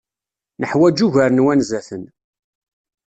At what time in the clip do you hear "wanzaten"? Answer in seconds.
1.43-2.03